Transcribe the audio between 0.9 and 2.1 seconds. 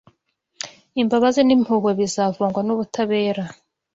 Imbabazi n’impuhwe